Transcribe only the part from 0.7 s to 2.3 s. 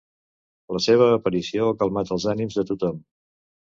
La seva aparició ha calmat els